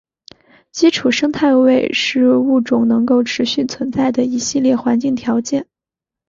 [0.71, 5.67] 基础生态位是物种能够持续存在的一系列环境条件。